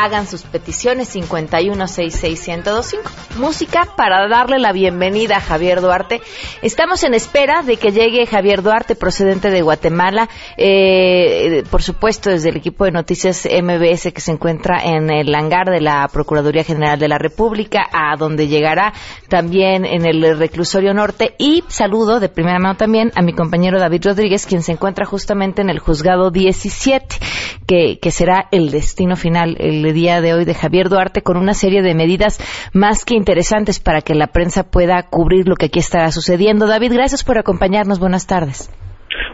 [0.00, 3.00] Hagan sus peticiones 5166125.
[3.36, 6.20] Música para darle la bienvenida a Javier Duarte.
[6.62, 10.28] Estamos en espera de que llegue Javier Duarte, procedente de Guatemala.
[10.56, 15.68] Eh, por supuesto, desde el equipo de noticias MBS que se encuentra en el hangar
[15.68, 18.92] de la Procuraduría General de la República, a donde llegará
[19.28, 21.34] también en el reclusorio norte.
[21.38, 25.60] Y saludo de primera mano también a mi compañero David Rodríguez, quien se encuentra justamente
[25.60, 27.16] en el juzgado 17,
[27.66, 31.54] que, que será el destino final el día de hoy de Javier Duarte con una
[31.54, 32.38] serie de medidas
[32.74, 36.66] más que interesantes para que la prensa pueda cubrir lo que aquí estará sucediendo.
[36.66, 37.98] David, gracias por acompañarnos.
[37.98, 38.70] Buenas tardes.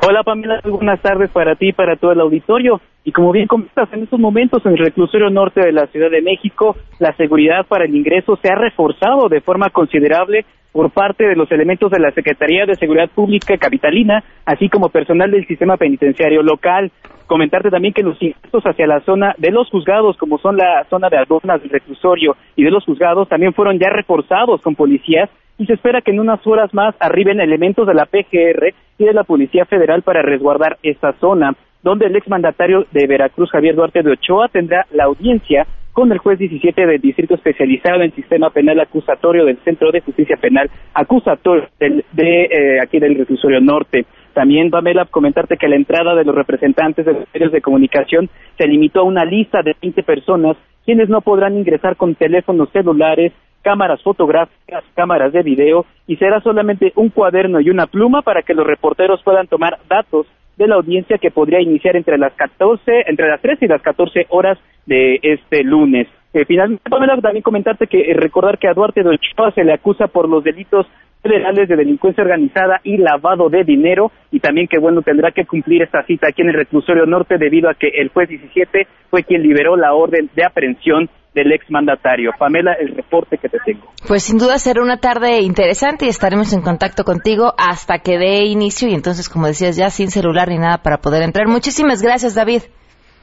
[0.07, 2.81] Hola Pamela, buenas tardes para ti y para todo el auditorio.
[3.05, 6.23] Y como bien comentas, en estos momentos en el reclusorio norte de la Ciudad de
[6.23, 11.37] México, la seguridad para el ingreso se ha reforzado de forma considerable por parte de
[11.37, 16.43] los elementos de la Secretaría de Seguridad Pública Capitalina, así como personal del sistema penitenciario
[16.43, 16.91] local.
[17.27, 21.09] Comentarte también que los ingresos hacia la zona de los juzgados, como son la zona
[21.09, 25.67] de aduanas del reclusorio y de los juzgados, también fueron ya reforzados con policías y
[25.67, 29.25] se espera que en unas horas más arriben elementos de la PGR y de la
[29.25, 34.49] Policía Federal para resguardar esta zona, donde el exmandatario de Veracruz, Javier Duarte de Ochoa,
[34.49, 39.59] tendrá la audiencia con el juez 17 del Distrito Especializado en Sistema Penal Acusatorio del
[39.59, 44.05] Centro de Justicia Penal Acusatorio de eh, aquí del Reclusorio Norte.
[44.35, 48.29] También, Pamela, comentarte que la entrada de los representantes de los medios de comunicación
[48.59, 53.33] se limitó a una lista de 20 personas, quienes no podrán ingresar con teléfonos celulares,
[53.63, 58.55] cámaras fotográficas, cámaras de video, y será solamente un cuaderno y una pluma para que
[58.55, 63.29] los reporteros puedan tomar datos de la audiencia que podría iniciar entre las 14, entre
[63.29, 66.09] las 3 y las 14 horas de este lunes.
[66.33, 66.83] Eh, finalmente,
[67.23, 70.43] también comentarte que eh, recordar que a Duarte de Ochoa se le acusa por los
[70.43, 70.87] delitos
[71.25, 75.83] federales de delincuencia organizada y lavado de dinero y también que bueno tendrá que cumplir
[75.83, 79.43] esta cita aquí en el reclusorio norte debido a que el juez 17 fue quien
[79.43, 82.31] liberó la orden de aprehensión del exmandatario.
[82.39, 83.91] Pamela, el reporte que te tengo.
[84.07, 88.45] Pues sin duda será una tarde interesante y estaremos en contacto contigo hasta que dé
[88.45, 91.49] inicio y entonces, como decías, ya sin celular ni nada para poder entrar.
[91.49, 92.63] Muchísimas gracias, David.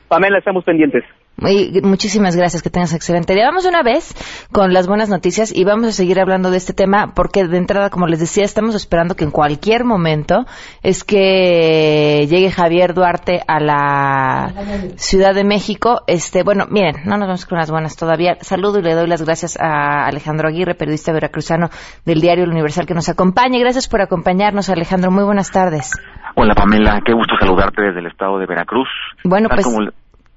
[0.09, 1.03] Pamela, estamos pendientes.
[1.37, 3.45] Muchísimas gracias, que tengas excelente día.
[3.45, 4.13] Vamos una vez
[4.51, 7.89] con las buenas noticias y vamos a seguir hablando de este tema porque de entrada,
[7.89, 10.45] como les decía, estamos esperando que en cualquier momento
[10.83, 14.53] es que llegue Javier Duarte a la
[14.97, 16.01] Ciudad de México.
[16.07, 18.37] Este, bueno, miren, no nos vamos con las buenas todavía.
[18.41, 21.69] Saludo y le doy las gracias a Alejandro Aguirre, periodista veracruzano
[22.05, 23.59] del diario El Universal que nos acompaña.
[23.59, 25.11] Gracias por acompañarnos, Alejandro.
[25.11, 25.91] Muy buenas tardes.
[26.35, 28.87] Hola Pamela, qué gusto saludarte desde el estado de Veracruz.
[29.23, 29.67] Bueno, pues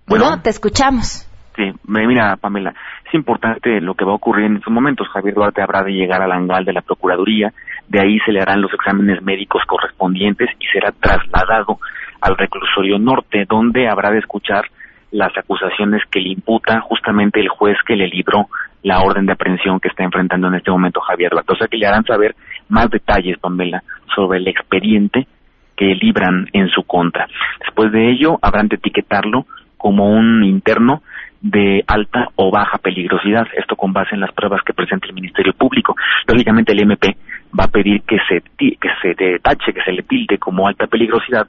[0.07, 1.29] bueno, te escuchamos.
[1.57, 2.75] Sí, mira, Pamela,
[3.07, 5.09] es importante lo que va a ocurrir en estos momentos.
[5.09, 7.53] Javier Duarte habrá de llegar al hangar de la Procuraduría,
[7.89, 11.79] de ahí se le harán los exámenes médicos correspondientes y será trasladado
[12.21, 14.65] al reclusorio norte, donde habrá de escuchar
[15.13, 18.49] las acusaciones que le imputa justamente el juez que le libró
[18.83, 21.53] la orden de aprehensión que está enfrentando en este momento Javier Duarte.
[21.53, 22.35] O sea que le harán saber
[22.69, 23.83] más detalles, Pamela,
[24.15, 25.29] sobre el expediente
[25.77, 27.29] que libran en su contra.
[27.61, 29.47] Después de ello, habrán de etiquetarlo
[29.85, 31.03] como un interno
[31.43, 35.53] de alta o baja peligrosidad, esto con base en las pruebas que presenta el Ministerio
[35.53, 35.95] Público.
[36.27, 37.15] Lógicamente el MP
[37.53, 41.47] va a pedir que se, que se detache, que se le tilde como alta peligrosidad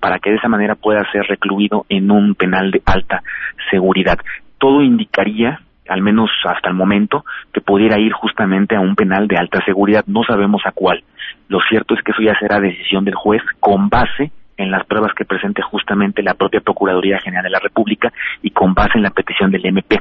[0.00, 3.22] para que de esa manera pueda ser recluido en un penal de alta
[3.70, 4.18] seguridad.
[4.56, 9.36] Todo indicaría al menos hasta el momento, que pudiera ir justamente a un penal de
[9.36, 10.04] alta seguridad.
[10.06, 11.04] No sabemos a cuál.
[11.48, 15.12] Lo cierto es que eso ya será decisión del juez con base en las pruebas
[15.14, 18.12] que presente justamente la propia Procuraduría General de la República
[18.42, 20.00] y con base en la petición del MP.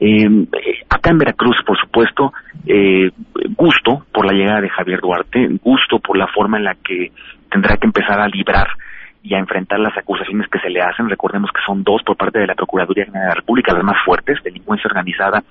[0.00, 0.46] Eh,
[0.88, 2.32] acá en Veracruz, por supuesto,
[2.66, 3.10] eh,
[3.56, 7.12] gusto por la llegada de Javier Duarte, gusto por la forma en la que
[7.50, 8.68] tendrá que empezar a librar
[9.22, 11.08] y a enfrentar las acusaciones que se le hacen.
[11.08, 13.96] Recordemos que son dos por parte de la Procuraduría General de la República, las más
[14.04, 15.42] fuertes, delincuencia organizada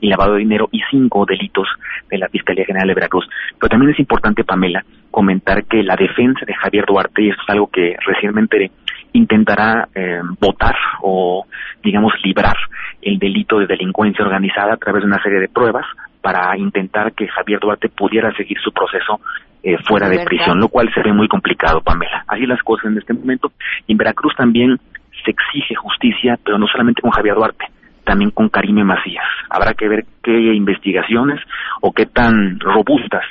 [0.00, 1.68] y lavado de dinero, y cinco delitos
[2.10, 3.28] de la Fiscalía General de Veracruz.
[3.58, 7.50] Pero también es importante, Pamela, comentar que la defensa de Javier Duarte, y esto es
[7.50, 8.70] algo que recientemente
[9.12, 11.46] intentará eh, votar o,
[11.82, 12.56] digamos, librar
[13.00, 15.86] el delito de delincuencia organizada a través de una serie de pruebas
[16.20, 19.20] para intentar que Javier Duarte pudiera seguir su proceso
[19.62, 22.24] eh, fuera de prisión, lo cual se ve muy complicado, Pamela.
[22.26, 23.52] Así las cosas en este momento.
[23.86, 24.78] en Veracruz también
[25.24, 27.66] se exige justicia, pero no solamente con Javier Duarte,
[28.04, 29.24] también con Karime Macías.
[29.50, 31.40] Habrá que ver qué investigaciones
[31.80, 33.24] o qué tan robustas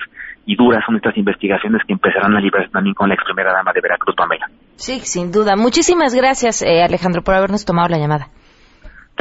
[0.46, 3.72] y duras son estas investigaciones que empezarán a librarse también con la ex primera dama
[3.74, 4.50] de Veracruz, Pamela.
[4.76, 5.56] Sí, sin duda.
[5.56, 8.28] Muchísimas gracias, eh, Alejandro, por habernos tomado la llamada.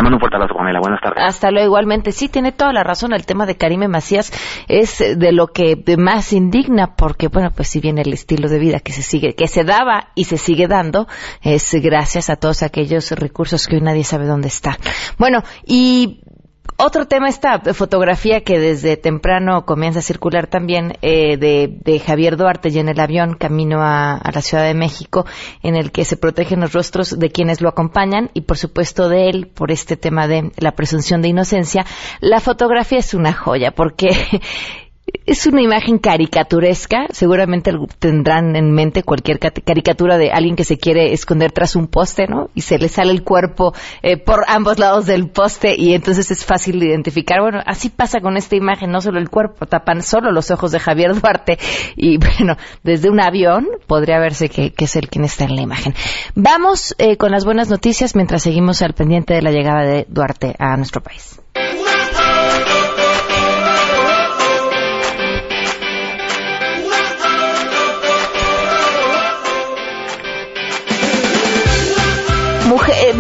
[0.03, 0.55] Mando un fuerte abrazo.
[0.55, 1.25] Buenas tardes.
[1.25, 2.13] Hasta luego, igualmente.
[2.13, 3.13] Sí, tiene toda la razón.
[3.13, 4.33] El tema de Karime Macías
[4.69, 8.81] es de lo que más indigna, porque, bueno, pues si bien el estilo de vida
[8.81, 11.07] que se sigue, que se daba y se sigue dando,
[11.41, 14.77] es gracias a todos aquellos recursos que hoy nadie sabe dónde está.
[15.19, 16.21] Bueno, y
[16.77, 22.71] otro tema, esta fotografía que desde temprano comienza a circular también eh, de, Javier Duarte
[22.71, 25.25] y en el avión camino a, la Ciudad de México,
[25.63, 29.29] en el que se protegen los rostros de quienes lo acompañan y por supuesto de
[29.29, 31.87] él por este tema de la presunción de inocencia.
[32.21, 34.11] La fotografía es una joya porque
[35.27, 37.07] es una imagen caricaturesca.
[37.11, 42.27] Seguramente tendrán en mente cualquier caricatura de alguien que se quiere esconder tras un poste,
[42.27, 42.51] ¿no?
[42.55, 46.45] Y se le sale el cuerpo eh, por ambos lados del poste y entonces es
[46.45, 47.41] fácil de identificar.
[47.41, 50.81] Bueno, así pasa con esta imagen, no solo el cuerpo, tapan solo los ojos de
[50.81, 51.59] Javier Duarte
[51.97, 55.95] y bueno, desde un avión podría verse que, es el quien está en la imagen.
[56.35, 60.57] Vamos eh, con las buenas noticias mientras seguimos al pendiente de la llegada de Duarte
[60.59, 61.41] a nuestro país.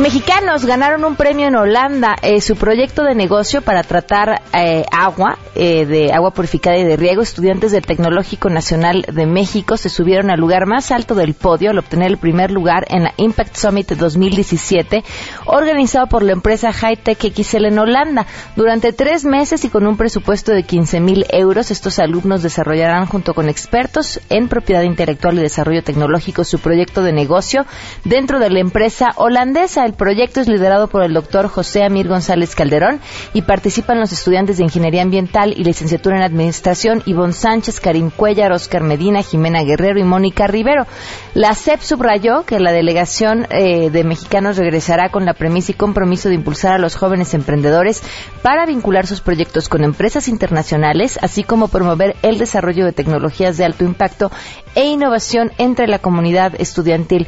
[0.02, 2.16] Mexicanos ganaron un premio en Holanda.
[2.22, 7.22] Eh, su proyecto de negocio para tratar eh, agua, de agua purificada y de riego,
[7.22, 11.78] estudiantes del Tecnológico Nacional de México se subieron al lugar más alto del podio al
[11.78, 15.04] obtener el primer lugar en la Impact Summit 2017,
[15.46, 18.26] organizado por la empresa Hightech XL en Holanda.
[18.56, 23.34] Durante tres meses y con un presupuesto de 15 mil euros, estos alumnos desarrollarán junto
[23.34, 27.66] con expertos en propiedad intelectual y desarrollo tecnológico su proyecto de negocio
[28.04, 33.00] dentro de la empresa holandesa proyecto es liderado por el doctor José Amir González Calderón
[33.32, 38.52] y participan los estudiantes de Ingeniería Ambiental y Licenciatura en Administración Ivonne Sánchez, Karim Cuellar,
[38.52, 40.86] Oscar Medina, Jimena Guerrero y Mónica Rivero.
[41.34, 46.28] La CEP subrayó que la delegación eh, de mexicanos regresará con la premisa y compromiso
[46.28, 48.02] de impulsar a los jóvenes emprendedores
[48.42, 53.64] para vincular sus proyectos con empresas internacionales, así como promover el desarrollo de tecnologías de
[53.64, 54.30] alto impacto
[54.74, 57.26] e innovación entre la comunidad estudiantil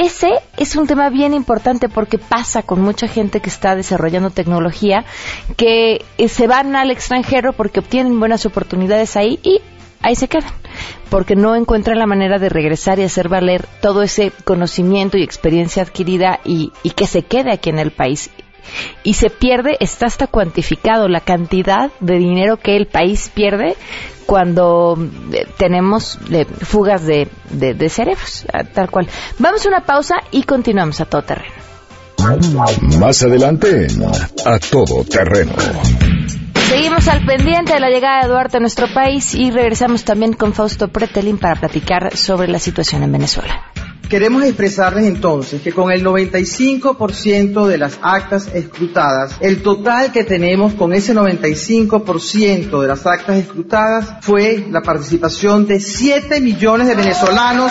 [0.00, 5.04] ese es un tema bien importante porque pasa con mucha gente que está desarrollando tecnología
[5.58, 9.60] que eh, se van al extranjero porque obtienen buenas oportunidades ahí y
[10.00, 10.52] ahí se quedan,
[11.10, 15.82] porque no encuentran la manera de regresar y hacer valer todo ese conocimiento y experiencia
[15.82, 18.30] adquirida y, y que se quede aquí en el país
[19.02, 23.76] y se pierde, está hasta cuantificado la cantidad de dinero que el país pierde
[24.26, 24.96] cuando
[25.32, 29.08] eh, tenemos eh, fugas de, de, cerebros, tal cual.
[29.38, 31.54] Vamos a una pausa y continuamos a todo terreno.
[32.98, 33.88] Más adelante,
[34.44, 35.52] a todo terreno.
[36.68, 40.52] Seguimos al pendiente de la llegada de Duarte a nuestro país y regresamos también con
[40.52, 43.64] Fausto Pretelin para platicar sobre la situación en Venezuela.
[44.10, 50.74] Queremos expresarles entonces que con el 95% de las actas escrutadas, el total que tenemos
[50.74, 57.70] con ese 95% de las actas escrutadas fue la participación de 7 millones de venezolanos,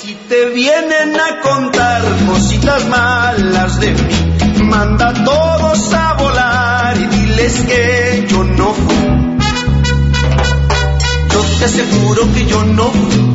[0.00, 4.08] Si te vienen a contar cositas malas de mí,
[4.64, 6.11] manda todos a
[7.42, 9.32] diles que yo no fui.
[11.58, 13.31] te aseguro que yo no son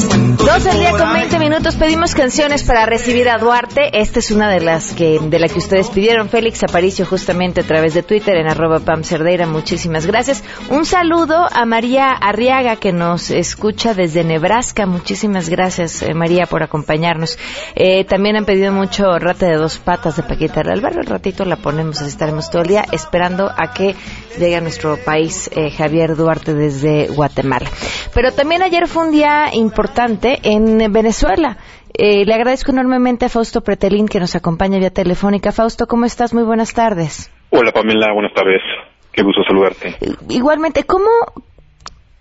[0.00, 0.46] cuentos.
[0.46, 1.28] Dos del día con ahí.
[1.28, 4.00] 20 minutos pedimos canciones para recibir a Duarte.
[4.00, 6.28] Esta es una de las que de la que ustedes pidieron.
[6.28, 9.46] Félix Aparicio justamente a través de Twitter en arroba Pam Cerdeira.
[9.46, 10.42] Muchísimas gracias.
[10.70, 14.86] Un saludo a María Arriaga que nos escucha desde Nebraska.
[14.86, 17.38] Muchísimas gracias eh, María por acompañarnos.
[17.74, 21.00] Eh, también han pedido mucho Rata de dos patas de Paquita del Barrio.
[21.00, 23.94] El ratito la ponemos, así estaremos todo el día esperando a que
[24.38, 27.70] llegue a nuestro país eh, Javier Duarte desde Guatemala.
[28.14, 29.81] Pero también ayer fue un día importante
[30.42, 31.56] en Venezuela.
[31.94, 35.52] Eh, le agradezco enormemente a Fausto Pretelín que nos acompaña vía telefónica.
[35.52, 36.32] Fausto, ¿cómo estás?
[36.32, 37.30] Muy buenas tardes.
[37.50, 38.60] Hola Pamela, buenas tardes.
[39.12, 39.96] Qué gusto saludarte.
[40.00, 41.10] Eh, Igualmente, ¿cómo,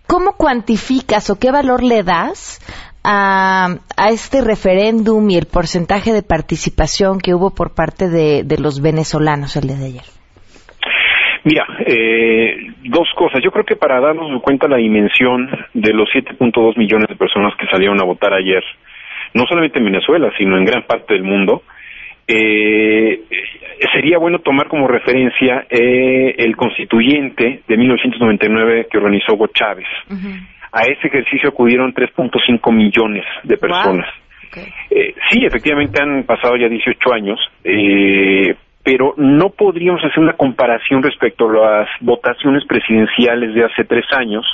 [0.08, 2.60] cómo cuantificas o qué valor le das
[3.04, 8.58] a, a este referéndum y el porcentaje de participación que hubo por parte de, de
[8.58, 10.21] los venezolanos el día de ayer?
[11.44, 13.42] Mira, eh, dos cosas.
[13.44, 17.68] Yo creo que para darnos cuenta la dimensión de los 7.2 millones de personas que
[17.68, 18.64] salieron a votar ayer,
[19.34, 21.64] no solamente en Venezuela, sino en gran parte del mundo,
[22.28, 23.22] eh,
[23.92, 29.88] sería bueno tomar como referencia eh, el constituyente de 1999 que organizó Hugo Chávez.
[30.72, 34.08] A ese ejercicio acudieron 3.5 millones de personas.
[34.90, 41.04] Eh, sí, efectivamente han pasado ya 18 años, eh, pero no podríamos hacer una comparación
[41.04, 44.46] respecto a las votaciones presidenciales de hace tres años,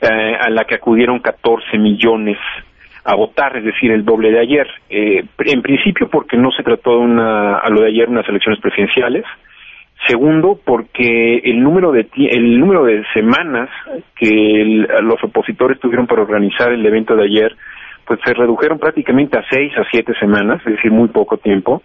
[0.00, 2.38] eh, a la que acudieron 14 millones
[3.04, 4.66] a votar, es decir, el doble de ayer.
[4.90, 8.60] Eh, en principio, porque no se trató de una, a lo de ayer unas elecciones
[8.60, 9.24] presidenciales.
[10.06, 13.68] Segundo, porque el número de el número de semanas
[14.14, 17.56] que los opositores tuvieron para organizar el evento de ayer,
[18.06, 21.82] pues se redujeron prácticamente a seis a siete semanas, es decir, muy poco tiempo.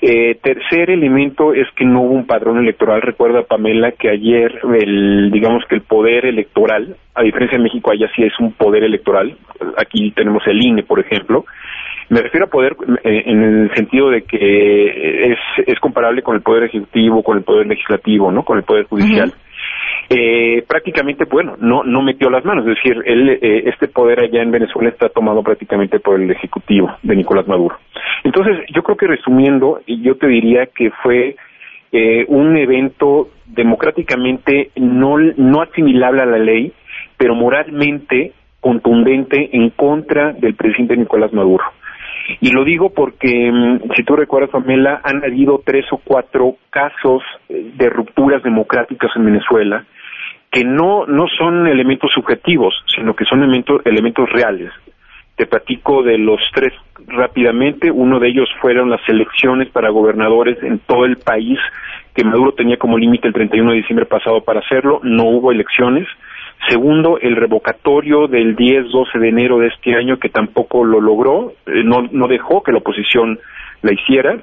[0.00, 3.02] Eh, tercer elemento es que no hubo un padrón electoral.
[3.02, 8.10] Recuerda, Pamela, que ayer, el, digamos que el poder electoral, a diferencia de México, allá
[8.16, 9.36] sí es un poder electoral.
[9.76, 11.44] Aquí tenemos el INE, por ejemplo.
[12.08, 16.42] Me refiero a poder eh, en el sentido de que es, es comparable con el
[16.42, 18.44] poder ejecutivo, con el poder legislativo, ¿no?
[18.44, 19.32] Con el poder judicial.
[20.14, 24.42] Eh, prácticamente, bueno, no no metió las manos, es decir, él, eh, este poder allá
[24.42, 27.78] en Venezuela está tomado prácticamente por el ejecutivo de Nicolás Maduro.
[28.22, 31.36] Entonces, yo creo que resumiendo, yo te diría que fue
[31.92, 36.72] eh, un evento democráticamente no, no asimilable a la ley,
[37.16, 41.64] pero moralmente contundente en contra del presidente Nicolás Maduro.
[42.40, 47.22] Y lo digo porque, mm, si tú recuerdas, Pamela, han habido tres o cuatro casos
[47.48, 49.86] eh, de rupturas democráticas en Venezuela
[50.52, 54.70] que no, no son elementos subjetivos, sino que son elementos, elementos reales.
[55.34, 56.74] Te platico de los tres
[57.06, 57.90] rápidamente.
[57.90, 61.58] Uno de ellos fueron las elecciones para gobernadores en todo el país,
[62.14, 65.00] que Maduro tenía como límite el 31 de diciembre pasado para hacerlo.
[65.02, 66.06] No hubo elecciones.
[66.68, 71.82] Segundo, el revocatorio del 10-12 de enero de este año, que tampoco lo logró, eh,
[71.82, 73.38] no, no dejó que la oposición
[73.80, 74.36] la hiciera.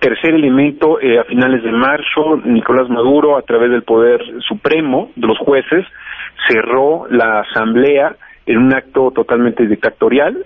[0.00, 5.26] Tercer elemento, eh, a finales de marzo, Nicolás Maduro, a través del Poder Supremo, de
[5.26, 5.84] los jueces,
[6.48, 10.44] cerró la Asamblea en un acto totalmente dictatorial.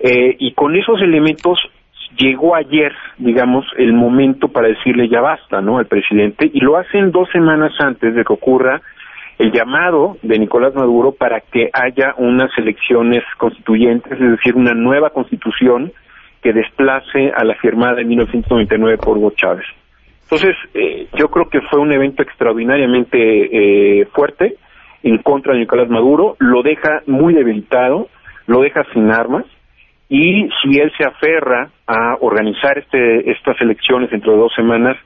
[0.00, 1.58] Eh, y con esos elementos
[2.18, 5.78] llegó ayer, digamos, el momento para decirle ya basta, ¿no?
[5.78, 8.80] Al presidente, y lo hacen dos semanas antes de que ocurra
[9.38, 15.10] el llamado de Nicolás Maduro para que haya unas elecciones constituyentes, es decir, una nueva
[15.10, 15.92] constitución
[16.42, 19.66] que desplace a la firmada en 1999 por Hugo Chávez.
[20.22, 24.56] Entonces, eh, yo creo que fue un evento extraordinariamente eh, fuerte
[25.02, 28.08] en contra de Nicolás Maduro, lo deja muy debilitado,
[28.46, 29.44] lo deja sin armas,
[30.08, 34.96] y si él se aferra a organizar este, estas elecciones dentro de dos semanas,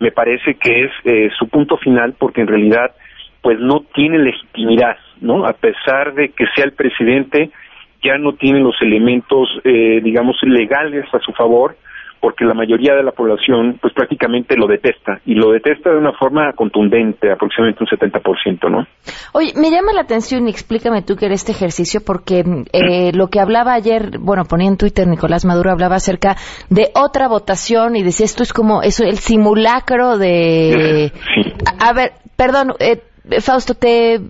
[0.00, 2.92] me parece que es eh, su punto final, porque en realidad
[3.40, 5.46] pues no tiene legitimidad, ¿no?
[5.46, 7.50] A pesar de que sea el presidente,
[8.02, 11.76] ya no tiene los elementos, eh, digamos, legales a su favor,
[12.20, 16.12] porque la mayoría de la población, pues prácticamente lo detesta, y lo detesta de una
[16.12, 18.86] forma contundente, aproximadamente un 70%, ¿no?
[19.32, 23.28] Oye, me llama la atención y explícame tú qué era este ejercicio, porque eh, lo
[23.28, 26.36] que hablaba ayer, bueno, ponía en Twitter Nicolás Maduro, hablaba acerca
[26.70, 31.12] de otra votación y decía esto es como eso, el simulacro de...
[31.80, 33.02] A, a ver, perdón, eh,
[33.40, 34.20] Fausto, te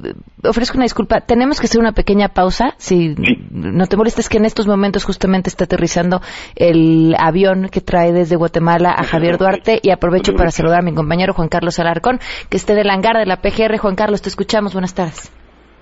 [0.43, 1.21] ofrezco una disculpa.
[1.21, 2.75] Tenemos que hacer una pequeña pausa.
[2.79, 3.15] Si
[3.51, 6.21] no te molestes que en estos momentos justamente está aterrizando
[6.57, 10.95] el avión que trae desde Guatemala a Javier Duarte y aprovecho para saludar a mi
[10.95, 12.19] compañero Juan Carlos Alarcón,
[12.51, 13.79] que esté del hangar de la PGR.
[13.79, 14.73] Juan Carlos, te escuchamos.
[14.73, 15.33] Buenas tardes.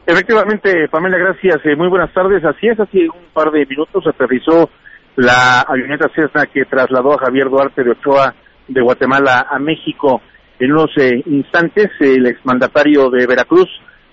[0.07, 1.57] Efectivamente, Pamela, gracias.
[1.65, 2.45] Eh, muy buenas tardes.
[2.45, 4.71] Así es, hace un par de minutos aterrizó
[5.17, 8.35] la avioneta Cessna que trasladó a Javier Duarte de Ochoa
[8.69, 10.21] de Guatemala a México.
[10.59, 13.69] En unos eh, instantes, el exmandatario de Veracruz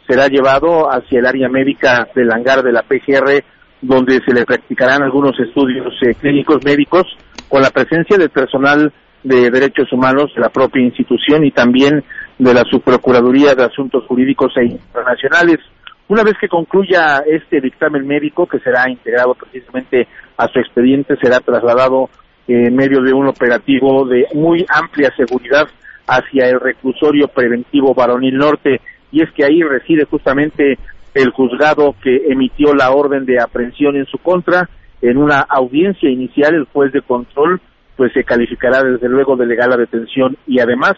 [0.07, 3.43] será llevado hacia el área médica del hangar de la PGR,
[3.81, 7.03] donde se le practicarán algunos estudios eh, clínicos médicos
[7.47, 8.91] con la presencia del personal
[9.23, 12.03] de derechos humanos de la propia institución y también
[12.37, 15.59] de la Subprocuraduría de Asuntos Jurídicos e Internacionales.
[16.09, 20.07] Una vez que concluya este dictamen médico, que será integrado precisamente
[20.37, 22.09] a su expediente, será trasladado
[22.47, 25.67] en medio de un operativo de muy amplia seguridad
[26.07, 28.81] hacia el reclusorio preventivo Varonil Norte,
[29.11, 30.77] y es que ahí reside justamente
[31.13, 34.69] el juzgado que emitió la orden de aprehensión en su contra.
[35.01, 37.61] En una audiencia inicial, el juez de control
[37.95, 40.93] pues se calificará desde luego de legal la detención y además,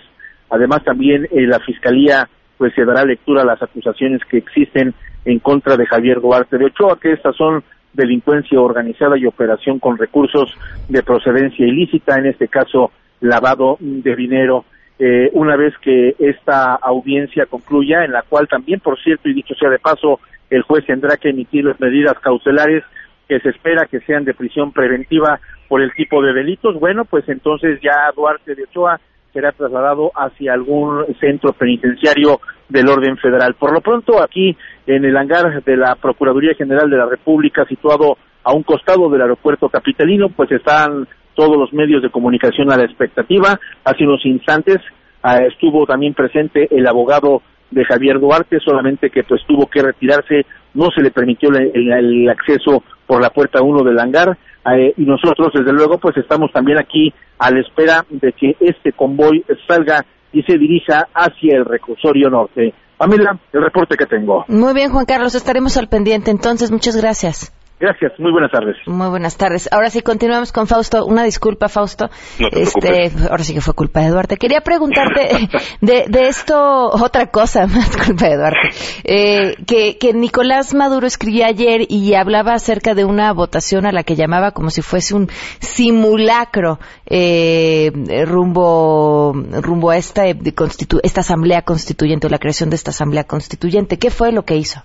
[0.50, 4.94] además también eh, la fiscalía pues se dará lectura a las acusaciones que existen
[5.26, 9.98] en contra de Javier Duarte de Ochoa, que estas son delincuencia organizada y operación con
[9.98, 10.54] recursos
[10.88, 14.66] de procedencia ilícita, en este caso lavado de dinero.
[14.98, 19.54] Eh, una vez que esta audiencia concluya, en la cual también, por cierto, y dicho
[19.56, 22.84] sea de paso, el juez tendrá que emitir las medidas cautelares
[23.28, 27.28] que se espera que sean de prisión preventiva por el tipo de delitos, bueno, pues
[27.28, 29.00] entonces ya Duarte de Ochoa
[29.34, 33.56] será trasladado hacia algún centro penitenciario del orden federal.
[33.56, 34.56] Por lo pronto, aquí
[34.88, 39.22] en el hangar de la Procuraduría General de la República, situado a un costado del
[39.22, 43.60] aeropuerto capitalino, pues están todos los medios de comunicación a la expectativa.
[43.84, 44.78] Hace unos instantes
[45.22, 50.46] ah, estuvo también presente el abogado de Javier Duarte, solamente que pues tuvo que retirarse,
[50.74, 54.38] no se le permitió el, acceso por la puerta 1 del hangar.
[54.74, 58.94] Eh, y nosotros, desde luego, pues estamos también aquí a la espera de que este
[58.94, 62.74] convoy salga y se dirija hacia el reclusorio norte.
[62.98, 64.46] Pamela, el reporte que tengo.
[64.48, 66.72] Muy bien, Juan Carlos, estaremos al pendiente entonces.
[66.72, 67.55] Muchas gracias.
[67.78, 68.78] Gracias, muy buenas tardes.
[68.86, 69.68] Muy buenas tardes.
[69.70, 71.06] Ahora sí, continuamos con Fausto.
[71.06, 72.10] Una disculpa, Fausto.
[72.40, 74.38] No te este, ahora sí que fue culpa de Duarte.
[74.38, 75.50] Quería preguntarte
[75.82, 78.70] de, de esto, otra cosa, más culpa de Duarte.
[79.04, 84.04] Eh, que, que Nicolás Maduro escribía ayer y hablaba acerca de una votación a la
[84.04, 87.92] que llamaba como si fuese un simulacro eh,
[88.26, 94.00] rumbo, rumbo a esta, esta asamblea constituyente o la creación de esta asamblea constituyente.
[94.00, 94.82] ¿Qué fue lo que hizo?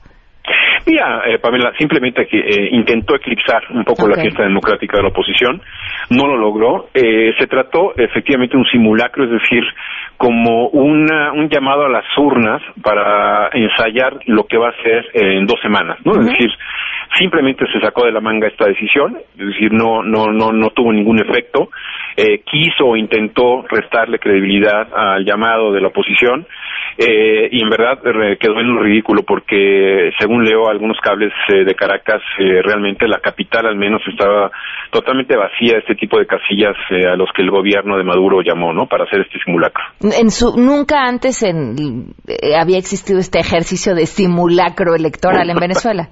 [0.87, 5.09] Mira, eh, Pamela, simplemente que eh, intentó eclipsar un poco la fiesta democrática de la
[5.11, 5.61] oposición,
[6.11, 6.89] no lo logró.
[6.95, 9.63] Eh, se trató efectivamente de un simulacro, es decir,
[10.17, 15.47] como una, un llamado a las urnas para ensayar lo que va a ser en
[15.47, 16.13] dos semanas, ¿no?
[16.13, 16.51] Es decir,
[17.19, 20.93] simplemente se sacó de la manga esta decisión, es decir, no, no, no, no tuvo
[20.93, 21.71] ningún efecto.
[22.17, 26.47] Eh, quiso o intentó restarle credibilidad al llamado de la oposición
[26.99, 27.99] eh, y en verdad
[28.39, 33.21] quedó en lo ridículo porque según leo algunos cables eh, de Caracas eh, realmente la
[33.21, 34.51] capital al menos estaba
[34.91, 38.87] totalmente vacía este tipo de casillas a los que el gobierno de Maduro llamó no
[38.87, 42.13] para hacer este simulacro en su, nunca antes en,
[42.61, 46.09] había existido este ejercicio de simulacro electoral en Venezuela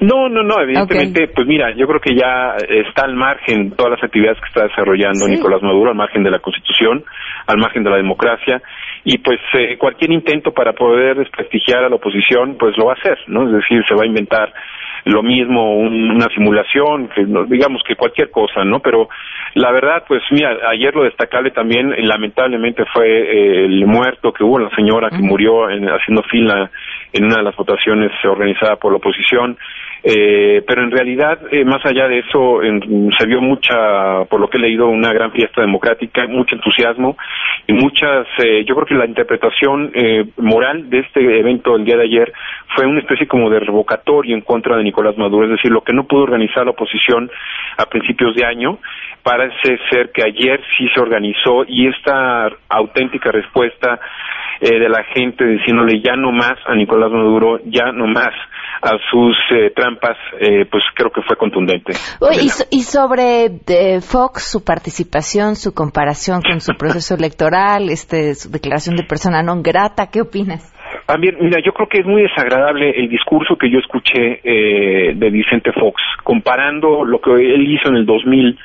[0.00, 4.04] no, no, no, evidentemente, pues mira, yo creo que ya está al margen todas las
[4.04, 7.04] actividades que está desarrollando Nicolás Maduro, al margen de la Constitución,
[7.46, 8.60] al margen de la democracia,
[9.04, 12.96] y pues eh, cualquier intento para poder desprestigiar a la oposición, pues lo va a
[12.96, 13.46] hacer, ¿no?
[13.46, 14.52] Es decir, se va a inventar
[15.04, 18.80] lo mismo, una simulación, que, digamos que cualquier cosa, ¿no?
[18.80, 19.08] Pero
[19.54, 24.58] la verdad, pues mira, ayer lo destacable también, lamentablemente, fue eh, el muerto que hubo,
[24.58, 26.70] la señora que murió haciendo fila
[27.12, 29.56] en una de las votaciones organizada por la oposición.
[30.08, 32.60] Eh, pero en realidad, eh, más allá de eso,
[33.18, 37.16] se vio mucha, por lo que he leído, una gran fiesta democrática, mucho entusiasmo
[37.66, 41.96] y muchas, eh, yo creo que la interpretación eh, moral de este evento el día
[41.96, 42.32] de ayer
[42.74, 45.92] fue una especie como de revocatorio en contra de Nicolás Maduro, es decir, lo que
[45.92, 47.28] no pudo organizar la oposición
[47.76, 48.78] a principios de año,
[49.26, 53.98] parece ser que ayer sí se organizó y esta auténtica respuesta
[54.60, 58.30] eh, de la gente diciéndole ya no más a Nicolás Maduro, ya no más
[58.82, 61.94] a sus eh, trampas, eh, pues creo que fue contundente.
[62.70, 63.48] y, sobre
[64.00, 69.60] Fox, su participación, su comparación con su proceso electoral, este, su declaración de persona no
[69.60, 70.72] grata, ¿qué opinas?
[71.06, 75.72] También, mira, yo creo que es muy desagradable el discurso que yo escuché de Vicente
[75.72, 78.56] Fox, comparando lo que él hizo en el 2000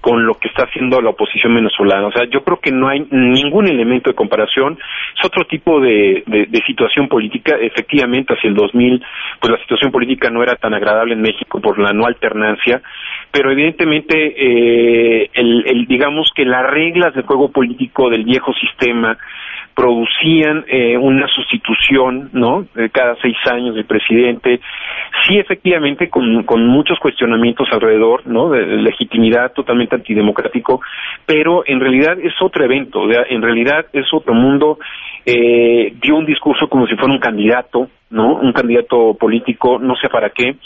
[0.00, 2.06] con lo que está haciendo la oposición venezolana.
[2.06, 4.78] O sea, yo creo que no hay ningún elemento de comparación.
[5.18, 7.56] Es otro tipo de, de, situación política.
[7.60, 9.04] Efectivamente, hacia el 2000,
[9.40, 12.82] pues la situación política no era tan agradable en México por la no alternancia,
[13.30, 19.16] pero evidentemente, eh, el, digamos que las reglas del juego político del viejo sistema
[19.74, 22.66] producían eh, una sustitución, ¿no?
[22.92, 24.60] cada seis años del presidente,
[25.26, 28.48] sí efectivamente con muchos cuestionamientos alrededor, ¿no?
[28.48, 30.80] De legitimidad totalmente antidemocrático,
[31.24, 34.78] pero en realidad es otro evento, en realidad es otro mundo
[35.24, 38.34] eh, dio un discurso como si fuera un candidato, ¿no?
[38.34, 40.56] Un candidato político, no sé para qué.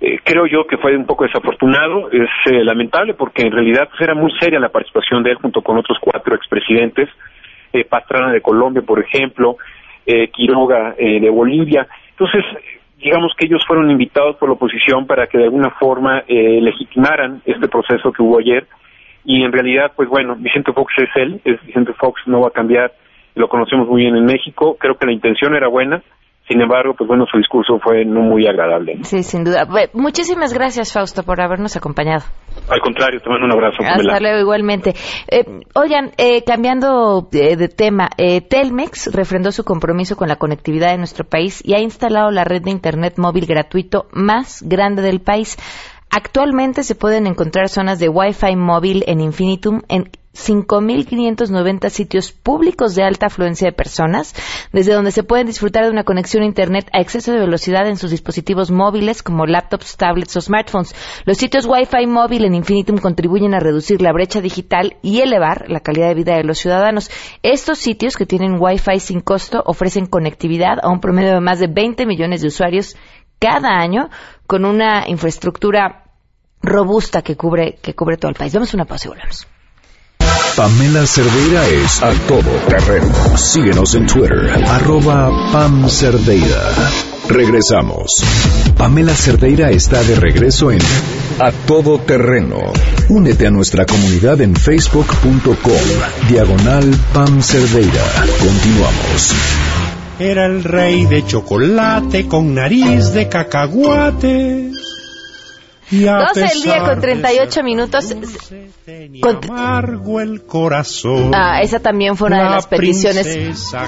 [0.00, 4.00] Eh, creo yo que fue un poco desafortunado, es eh, lamentable porque en realidad pues,
[4.02, 7.08] era muy seria la participación de él junto con otros cuatro expresidentes,
[7.72, 9.56] eh, Pastrana de Colombia, por ejemplo,
[10.06, 11.86] eh, Quiroga eh, de Bolivia.
[12.10, 12.44] Entonces,
[13.06, 17.40] digamos que ellos fueron invitados por la oposición para que de alguna forma eh, legitimaran
[17.44, 18.66] este proceso que hubo ayer.
[19.24, 22.50] Y en realidad, pues bueno, Vicente Fox es él, es Vicente Fox, no va a
[22.50, 22.92] cambiar,
[23.36, 26.02] lo conocemos muy bien en México, creo que la intención era buena,
[26.48, 28.98] sin embargo, pues bueno, su discurso fue no muy agradable.
[29.02, 29.66] Sí, sin duda.
[29.94, 32.24] Muchísimas gracias, Fausto, por habernos acompañado.
[32.68, 33.78] Al contrario, te mando un abrazo.
[33.78, 34.12] Pamela.
[34.12, 34.94] Hasta luego, igualmente.
[35.28, 40.92] Eh, oigan, eh, cambiando de, de tema, eh, Telmex refrendó su compromiso con la conectividad
[40.92, 45.20] de nuestro país y ha instalado la red de Internet móvil gratuito más grande del
[45.20, 45.56] país.
[46.10, 53.02] Actualmente se pueden encontrar zonas de Wi-Fi móvil en Infinitum en 5.590 sitios públicos de
[53.02, 54.34] alta afluencia de personas,
[54.72, 57.96] desde donde se pueden disfrutar de una conexión a Internet a exceso de velocidad en
[57.96, 60.94] sus dispositivos móviles como laptops, tablets o smartphones.
[61.24, 65.80] Los sitios Wi-Fi móvil en Infinitum contribuyen a reducir la brecha digital y elevar la
[65.80, 67.10] calidad de vida de los ciudadanos.
[67.42, 71.66] Estos sitios que tienen Wi-Fi sin costo ofrecen conectividad a un promedio de más de
[71.68, 72.96] 20 millones de usuarios
[73.38, 74.08] cada año
[74.46, 76.04] con una infraestructura
[76.62, 78.52] robusta que cubre, que cubre todo el país.
[78.52, 79.46] Vamos a una pausa y volvemos.
[80.56, 83.12] Pamela Cerdeira es a todo terreno.
[83.36, 86.72] Síguenos en Twitter, arroba Pam Cerdeira.
[87.28, 88.24] Regresamos.
[88.78, 90.80] Pamela Cerdeira está de regreso en
[91.40, 92.72] A Todo Terreno.
[93.08, 95.56] Únete a nuestra comunidad en facebook.com,
[96.28, 98.04] diagonal Pam Cerdeira.
[98.38, 99.95] Continuamos.
[100.18, 104.72] Era el rey de chocolate con nariz de cacahuate.
[105.90, 108.14] Y a 12 del día con 38 minutos.
[109.20, 111.32] Con- amargo el corazón.
[111.34, 113.26] Ah, esa también fue una de La las peticiones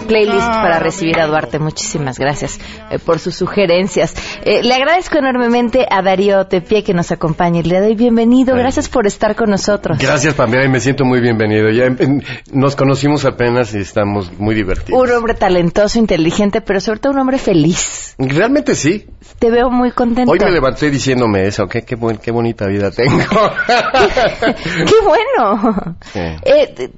[0.06, 1.58] playlist para recibir a Duarte.
[1.58, 2.58] Muchísimas gracias
[2.90, 4.14] eh, por sus sugerencias.
[4.44, 7.94] Eh, le agradezco enormemente a Darío Tepie que nos acompaña el día de hoy.
[7.94, 9.98] Bienvenido, gracias por estar con nosotros.
[9.98, 11.70] Gracias, Pamela, y me siento muy bienvenido.
[11.70, 12.20] Ya em,
[12.52, 15.00] nos conocimos apenas y estamos muy divertidos.
[15.00, 18.14] Un hombre talentoso, inteligente, pero sobre todo un hombre feliz.
[18.18, 19.06] Realmente sí.
[19.38, 20.32] Te veo muy contento.
[20.32, 21.66] Hoy me levanté diciéndome eso.
[21.68, 23.18] Qué, qué, buen- qué bonita vida tengo.
[23.66, 25.96] ¡Qué bueno!
[26.12, 26.20] Sí.
[26.44, 26.90] Eh,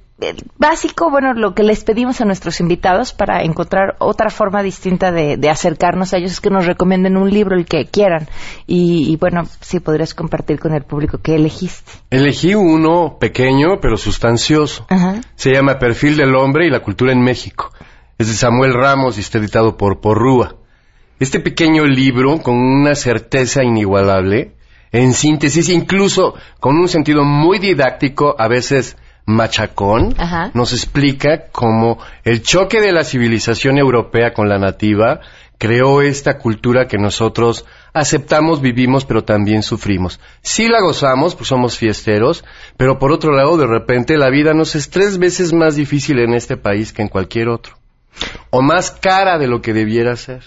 [0.59, 5.39] básico, bueno, lo que les pedimos a nuestros invitados para encontrar otra forma distinta de,
[5.39, 8.29] de acercarnos a ellos es que nos recomienden un libro, el que quieran.
[8.67, 11.93] Y, y, bueno, si podrías compartir con el público qué elegiste.
[12.11, 14.85] Elegí uno pequeño pero sustancioso.
[14.91, 15.21] Ajá.
[15.37, 17.73] Se llama Perfil del Hombre y la Cultura en México.
[18.19, 20.57] Es de Samuel Ramos y está editado por Porrúa.
[21.19, 24.55] Este pequeño libro, con una certeza inigualable,
[24.93, 30.51] en síntesis, incluso con un sentido muy didáctico, a veces machacón, Ajá.
[30.55, 35.21] nos explica cómo el choque de la civilización europea con la nativa
[35.59, 40.19] creó esta cultura que nosotros aceptamos, vivimos, pero también sufrimos.
[40.41, 42.45] Sí la gozamos, pues somos fiesteros,
[42.79, 46.33] pero por otro lado, de repente la vida nos es tres veces más difícil en
[46.33, 47.77] este país que en cualquier otro.
[48.49, 50.43] O más cara de lo que debiera ser.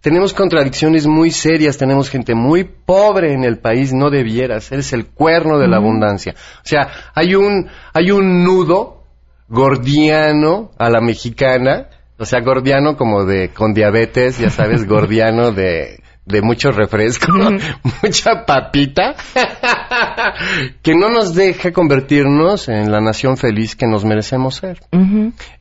[0.00, 4.92] Tenemos contradicciones muy serias, tenemos gente muy pobre en el país, no debiera ser, es
[4.92, 6.34] el cuerno de la abundancia.
[6.64, 9.02] O sea, hay un, hay un nudo
[9.48, 16.00] gordiano a la mexicana, o sea, gordiano como de, con diabetes, ya sabes, gordiano de,
[16.28, 17.32] de mucho refresco,
[18.02, 19.16] mucha papita,
[20.82, 24.80] que no nos deja convertirnos en la nación feliz que nos merecemos ser.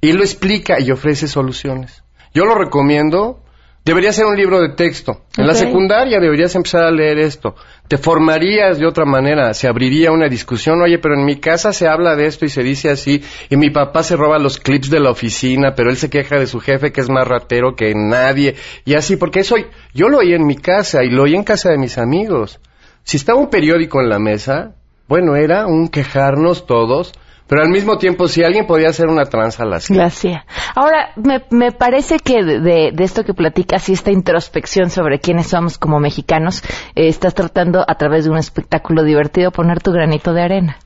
[0.02, 2.04] Y lo explica y ofrece soluciones.
[2.34, 3.44] Yo lo recomiendo.
[3.88, 5.22] Debería ser un libro de texto.
[5.38, 7.56] En la secundaria deberías empezar a leer esto.
[7.88, 9.54] Te formarías de otra manera.
[9.54, 10.82] Se abriría una discusión.
[10.82, 13.24] Oye, pero en mi casa se habla de esto y se dice así.
[13.50, 16.48] Y mi papá se roba los clips de la oficina, pero él se queja de
[16.48, 18.56] su jefe que es más ratero que nadie.
[18.84, 19.56] Y así, porque eso
[19.94, 22.60] yo lo oí en mi casa y lo oí en casa de mis amigos.
[23.04, 24.76] Si estaba un periódico en la mesa,
[25.08, 27.14] bueno, era un quejarnos todos.
[27.48, 29.98] Pero al mismo tiempo, si alguien podía hacer una tranza, la hacía.
[29.98, 30.46] La hacía.
[30.76, 35.48] Ahora, me, me parece que de, de- esto que platicas y esta introspección sobre quiénes
[35.48, 36.62] somos como mexicanos,
[36.96, 40.78] eh, estás tratando a través de un espectáculo divertido poner tu granito de arena.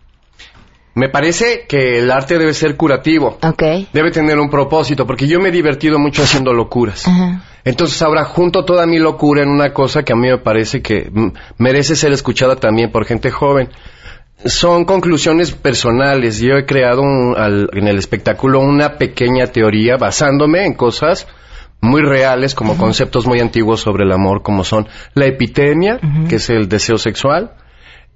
[0.93, 3.37] Me parece que el arte debe ser curativo.
[3.41, 3.63] Ok.
[3.93, 7.07] Debe tener un propósito, porque yo me he divertido mucho haciendo locuras.
[7.63, 11.09] Entonces ahora junto toda mi locura en una cosa que a mí me parece que
[11.57, 13.69] merece ser escuchada también por gente joven.
[14.45, 16.39] Son conclusiones personales.
[16.39, 21.27] Yo he creado un- al- en el espectáculo una pequeña teoría basándome en cosas
[21.79, 25.99] muy reales como conceptos muy antiguos sobre el amor, como son la epidemia,
[26.29, 27.53] que es el deseo sexual,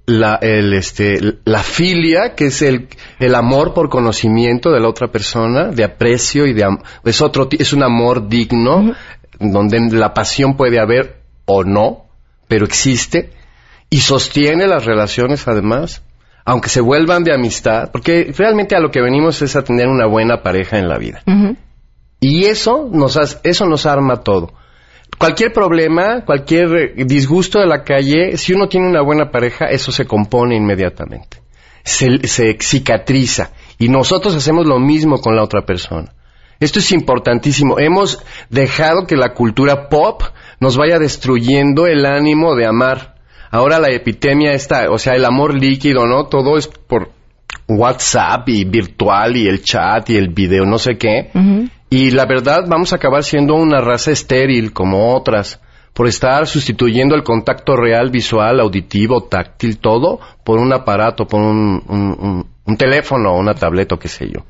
[0.06, 5.08] la, el, este, la filia, que es el, el amor por conocimiento de la otra
[5.08, 6.64] persona, de aprecio y de
[7.04, 8.94] es otro, es un amor digno,
[9.40, 12.04] donde la pasión puede haber o no,
[12.46, 13.30] pero existe
[13.90, 16.02] y sostiene las relaciones además,
[16.46, 20.06] aunque se vuelvan de amistad, porque realmente a lo que venimos es a tener una
[20.06, 21.22] buena pareja en la vida.
[22.20, 24.54] Y eso nos, eso nos arma todo.
[25.18, 29.90] Cualquier problema, cualquier eh, disgusto de la calle, si uno tiene una buena pareja, eso
[29.90, 31.42] se compone inmediatamente.
[31.82, 33.50] Se, se cicatriza.
[33.78, 36.12] Y nosotros hacemos lo mismo con la otra persona.
[36.60, 37.78] Esto es importantísimo.
[37.78, 40.22] Hemos dejado que la cultura pop
[40.60, 43.15] nos vaya destruyendo el ánimo de amar.
[43.50, 46.26] Ahora la epidemia está, o sea, el amor líquido, ¿no?
[46.26, 47.10] Todo es por
[47.68, 51.30] WhatsApp y virtual y el chat y el video, no sé qué.
[51.90, 55.60] Y la verdad, vamos a acabar siendo una raza estéril como otras,
[55.92, 61.82] por estar sustituyendo el contacto real, visual, auditivo, táctil, todo, por un aparato, por un,
[61.88, 64.40] un- un- un teléfono, una tableta o qué sé yo.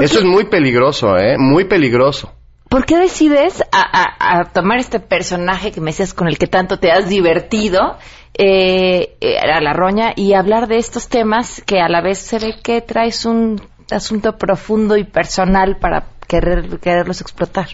[0.00, 1.36] Eso es muy peligroso, ¿eh?
[1.38, 2.32] Muy peligroso.
[2.68, 6.46] ¿Por qué decides a, a- a tomar este personaje que me decías con el que
[6.46, 7.98] tanto te has divertido,
[8.34, 12.54] eh, a la roña, y hablar de estos temas que a la vez se ve
[12.62, 17.68] que traes un asunto profundo y personal para querer, quererlos explotar?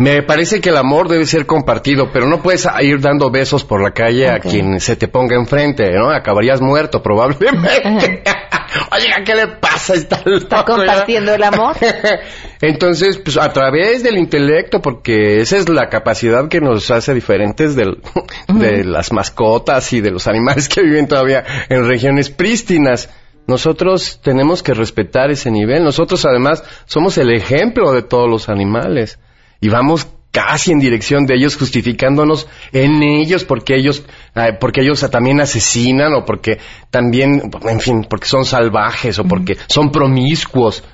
[0.00, 3.82] Me parece que el amor debe ser compartido, pero no puedes ir dando besos por
[3.82, 6.10] la calle a quien se te ponga enfrente, ¿no?
[6.10, 8.22] Acabarías muerto probablemente.
[8.92, 9.94] Oiga, ¿qué le pasa?
[9.94, 10.64] Está, ¿Está loco, ya?
[10.64, 11.76] compartiendo el amor?
[12.62, 17.76] Entonces, pues a través del intelecto, porque esa es la capacidad que nos hace diferentes
[17.76, 18.00] del-
[18.48, 23.10] de las mascotas y de los animales que viven todavía en regiones prístinas.
[23.46, 25.82] Nosotros tenemos que respetar ese nivel.
[25.84, 29.18] Nosotros además somos el ejemplo de todos los animales.
[29.60, 35.04] Y vamos casi en dirección de ellos, justificándonos en ellos porque ellos, eh, porque ellos
[35.10, 36.58] también asesinan o porque
[36.90, 40.84] también, en fin, porque son salvajes o porque son promiscuos.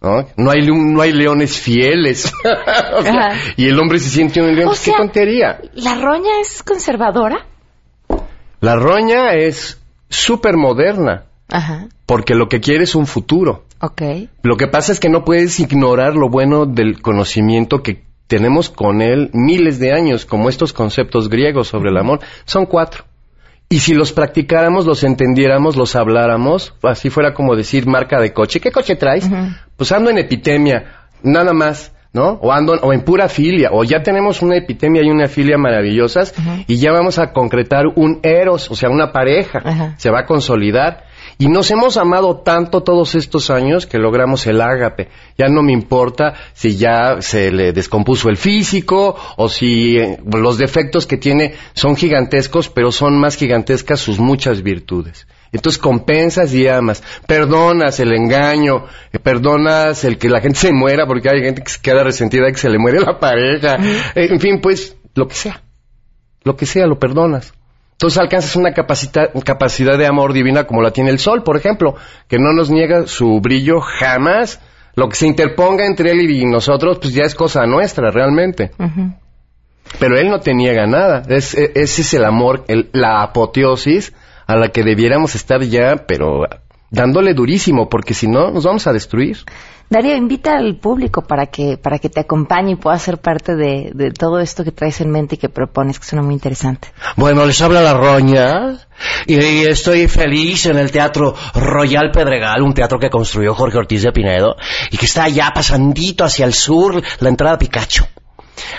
[0.00, 0.26] ¿no?
[0.36, 2.32] No hay, no hay leones fieles.
[2.98, 3.40] O sea, Ajá.
[3.56, 4.70] y el hombre se siente un león.
[4.70, 5.60] O ¡Qué tontería!
[5.74, 7.46] ¿La roña es conservadora?
[8.60, 11.24] La roña es súper moderna
[12.06, 13.65] porque lo que quiere es un futuro.
[13.80, 14.02] Ok.
[14.42, 19.02] Lo que pasa es que no puedes ignorar lo bueno del conocimiento que tenemos con
[19.02, 22.20] él miles de años, como estos conceptos griegos sobre el amor.
[22.44, 23.04] Son cuatro.
[23.68, 28.60] Y si los practicáramos, los entendiéramos, los habláramos, así fuera como decir marca de coche.
[28.60, 29.28] ¿Qué coche traes?
[29.76, 32.38] Pues ando en epidemia, nada más, ¿no?
[32.42, 36.32] O ando o en pura filia, o ya tenemos una epidemia y una filia maravillosas
[36.68, 39.94] y ya vamos a concretar un eros, o sea, una pareja.
[39.96, 41.04] Se va a consolidar.
[41.38, 45.08] Y nos hemos amado tanto todos estos años que logramos el ágape.
[45.36, 50.56] Ya no me importa si ya se le descompuso el físico o si eh, los
[50.56, 55.26] defectos que tiene son gigantescos, pero son más gigantescas sus muchas virtudes.
[55.52, 61.06] Entonces compensas y amas, perdonas el engaño, eh, perdonas el que la gente se muera
[61.06, 63.76] porque hay gente que se queda resentida de que se le muere la pareja,
[64.14, 65.62] Eh, en fin, pues lo que sea,
[66.44, 67.52] lo que sea lo perdonas.
[67.96, 71.94] Entonces alcanzas una capacita- capacidad de amor divina como la tiene el sol, por ejemplo,
[72.28, 74.60] que no nos niega su brillo jamás.
[74.96, 78.70] Lo que se interponga entre él y nosotros, pues ya es cosa nuestra, realmente.
[79.98, 81.22] Pero él no te niega nada.
[81.28, 84.12] Es- e- ese es el amor, el- la apoteosis
[84.46, 86.42] a la que debiéramos estar ya, pero
[86.90, 89.38] dándole durísimo, porque si no, nos vamos a destruir.
[89.88, 93.92] Darío, invita al público para que, para que te acompañe y pueda ser parte de,
[93.94, 96.88] de todo esto que traes en mente y que propones, que suena muy interesante.
[97.14, 98.78] Bueno, les habla la Roña
[99.26, 104.10] y estoy feliz en el Teatro Royal Pedregal, un teatro que construyó Jorge Ortiz de
[104.10, 104.56] Pinedo
[104.90, 108.08] y que está allá pasandito hacia el sur, la entrada Picacho.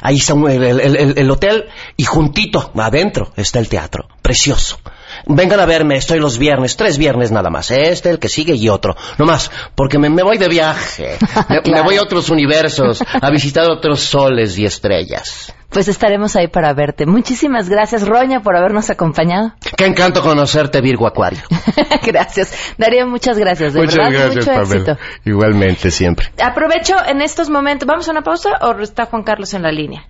[0.01, 1.65] Ahí está el, el- el- el hotel
[1.95, 4.09] y juntito, adentro, está el teatro.
[4.21, 4.77] Precioso.
[5.29, 7.69] Vengan a verme, estoy los viernes, tres viernes nada más.
[7.71, 8.95] Este, el que sigue y otro.
[9.17, 11.17] No más, porque me, me voy de viaje.
[11.49, 15.53] Me, me voy a otros universos, a visitar otros soles y estrellas.
[15.69, 17.05] Pues estaremos ahí para verte.
[17.05, 19.53] Muchísimas gracias, Roña, por habernos acompañado.
[19.75, 21.39] Qué encanto conocerte, Virgo Acuario.
[22.03, 22.53] gracias.
[22.77, 23.73] Darío, muchas gracias.
[23.73, 24.75] De Muchas verdad, gracias, mucho Pamela.
[24.75, 24.97] éxito.
[25.25, 26.31] Igualmente, siempre.
[26.41, 27.85] Aprovecho en estos momentos.
[27.87, 30.07] ¿Vamos a una pausa o está Juan Carlos en la línea?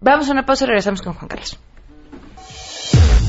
[0.00, 1.58] Vamos a una pausa y regresamos con Juan Carlos.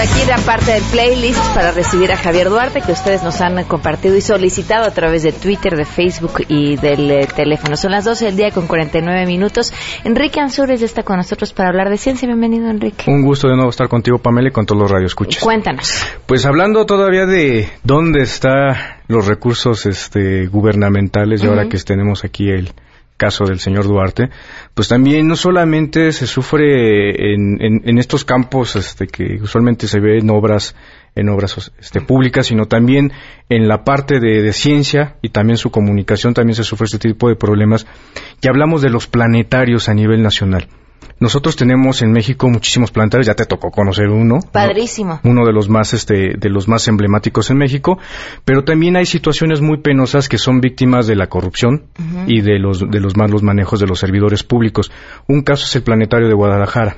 [0.00, 4.22] Shakira parte del playlist para recibir a Javier Duarte que ustedes nos han compartido y
[4.22, 7.76] solicitado a través de Twitter, de Facebook y del eh, teléfono.
[7.76, 9.74] Son las 12 del día con 49 minutos.
[10.02, 12.26] Enrique Ansures ya está con nosotros para hablar de ciencia.
[12.26, 13.10] Bienvenido, Enrique.
[13.10, 15.44] Un gusto de nuevo estar contigo, Pamela, y con todos los radioescuchas.
[15.44, 16.02] Cuéntanos.
[16.24, 18.74] Pues hablando todavía de dónde están
[19.06, 22.72] los recursos este, gubernamentales, y ahora que tenemos aquí el
[23.24, 24.30] caso del señor Duarte,
[24.74, 30.00] pues también no solamente se sufre en, en- en estos campos este, que usualmente se
[30.00, 30.74] ve en obras
[31.16, 33.12] en obras este, públicas, sino también
[33.48, 37.28] en la parte de, de ciencia y también su comunicación también se sufre este tipo
[37.28, 37.84] de problemas.
[38.40, 40.68] Y hablamos de los planetarios a nivel nacional.
[41.20, 44.30] Nosotros tenemos en México muchísimos planetarios, ya te tocó conocer uno.
[44.30, 44.40] ¿no?
[44.52, 45.20] Padrísimo.
[45.24, 47.98] uno de los más este de los más emblemáticos en México,
[48.44, 51.84] pero también hay situaciones muy penosas que son víctimas de la corrupción
[52.26, 54.90] y de los de los malos manejos de los servidores públicos.
[55.26, 56.96] Un caso es el planetario de Guadalajara.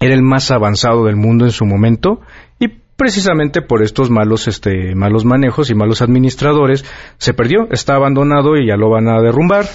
[0.00, 2.20] Era el más avanzado del mundo en su momento
[2.58, 6.84] y precisamente por estos malos este malos manejos y malos administradores
[7.18, 9.66] se perdió, está abandonado y ya lo van a derrumbar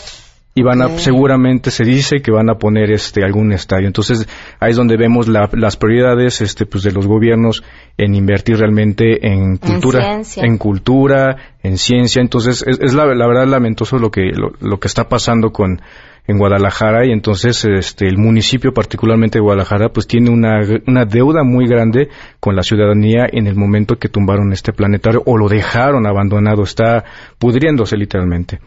[0.53, 3.87] y van a seguramente se dice que van a poner este algún estadio.
[3.87, 4.27] Entonces
[4.59, 7.63] ahí es donde vemos la- las prioridades este pues de los gobiernos
[7.97, 9.99] en invertir realmente en cultura
[10.45, 12.21] en cultura en ciencia.
[12.21, 15.81] Entonces es, es la, la verdad lamentoso lo que lo, lo que está pasando con
[16.27, 17.05] en Guadalajara.
[17.07, 22.09] Y entonces este el municipio particularmente de Guadalajara pues tiene una, una deuda muy grande
[22.41, 26.63] con la ciudadanía en el momento que tumbaron este planetario o lo dejaron abandonado.
[26.63, 27.05] Está
[27.39, 28.59] pudriéndose literalmente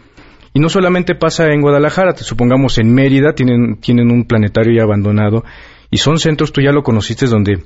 [0.54, 5.44] y no solamente pasa en Guadalajara, supongamos en Mérida tienen, tienen un planetario ya abandonado
[5.90, 7.64] y son centros, tú ya lo conociste, donde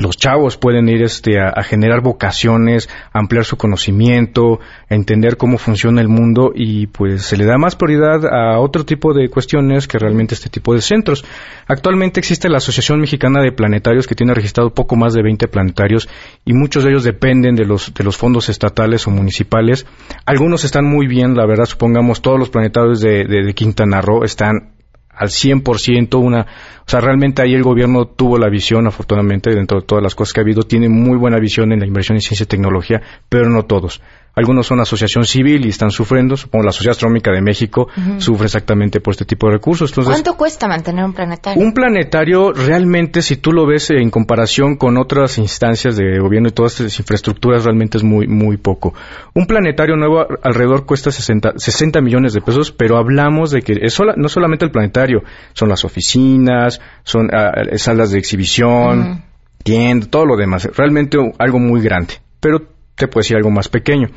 [0.00, 6.00] los chavos pueden ir este, a, generar vocaciones, ampliar su conocimiento, a entender cómo funciona
[6.00, 9.98] el mundo y pues se le da más prioridad a otro tipo de cuestiones que
[9.98, 11.24] realmente este tipo de centros.
[11.66, 16.08] Actualmente existe la Asociación Mexicana de Planetarios que tiene registrado poco más de 20 planetarios
[16.46, 19.86] y muchos de ellos dependen de los, de los fondos estatales o municipales.
[20.24, 24.79] Algunos están muy bien, la verdad, supongamos todos los planetarios de Quintana Roo están
[25.20, 29.86] al 100% una, o sea, realmente ahí el gobierno tuvo la visión, afortunadamente, dentro de
[29.86, 32.44] todas las cosas que ha habido, tiene muy buena visión en la inversión en ciencia
[32.44, 34.00] y tecnología, pero no todos.
[34.40, 39.00] Algunos son asociación civil y están sufriendo, supongo la Sociedad Astronómica de México sufre exactamente
[39.00, 39.90] por este tipo de recursos.
[39.90, 41.62] Entonces, ¿Cuánto cuesta mantener un planetario?
[41.62, 46.52] un planetario realmente, si tú lo ves en comparación con otras instancias de gobierno y
[46.52, 48.94] todas estas infraestructuras, realmente es muy, muy poco.
[49.34, 53.92] Un planetario nuevo alrededor cuesta 60, 60 millones de pesos, pero hablamos de que es
[53.92, 55.22] sola- no solamente el planetario,
[55.52, 59.22] son las oficinas, son ah, salas de exhibición,
[59.62, 60.68] tiendas, todo lo demás.
[60.74, 62.62] Realmente algo muy grande, pero
[63.00, 64.08] te puedo decir algo más pequeño.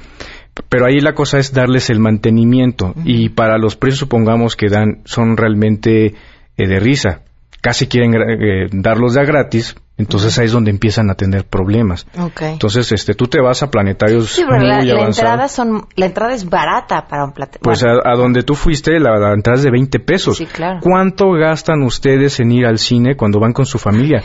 [0.70, 5.02] Pero ahí la cosa es darles el mantenimiento y para los precios supongamos que dan
[5.06, 6.14] son realmente
[6.58, 7.22] eh, de risa.
[7.62, 12.06] Casi quieren eh, darlos de a gratis, entonces ahí es donde empiezan a tener problemas.
[12.20, 12.42] Ok.
[12.42, 16.34] Entonces, este, tú te vas a planetarios Sí, muy la, la entrada son, la entrada
[16.34, 17.62] es barata para un planetario.
[17.64, 20.38] Pues a, a donde tú fuiste, la, la entrada es de 20 pesos.
[20.38, 20.80] Sí, claro.
[20.82, 24.24] ¿Cuánto gastan ustedes en ir al cine cuando van con su familia?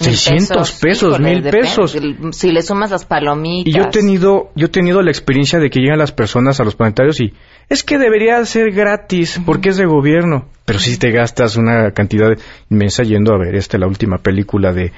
[0.00, 1.96] 600 pesos, mil pesos.
[2.32, 3.72] Si le sumas las palomitas.
[3.72, 6.64] Y yo he tenido, yo he tenido la experiencia de que llegan las personas a
[6.64, 7.34] los planetarios y
[7.68, 10.48] es que debería ser gratis porque es de gobierno.
[10.64, 12.30] Pero si te gastas una cantidad
[12.70, 14.92] inmensa yendo a ver este la última película de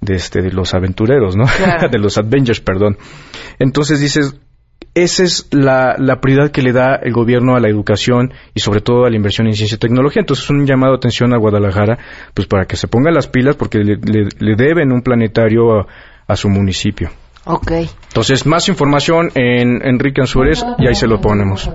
[0.00, 1.44] de este de los aventureros, ¿no?
[1.46, 1.88] Claro.
[1.92, 2.98] de los Avengers, perdón.
[3.58, 4.36] Entonces dices,
[4.96, 8.80] esa es la, la prioridad que le da el gobierno a la educación y sobre
[8.80, 10.20] todo a la inversión en ciencia y tecnología.
[10.20, 11.98] Entonces un llamado de atención a Guadalajara,
[12.34, 15.86] pues para que se ponga las pilas porque le, le- le deben un planetario a,
[16.26, 17.10] a su municipio.
[17.44, 17.70] Ok.
[18.08, 21.70] Entonces, más información en Enrique Ansúrez y ahí se lo ponemos.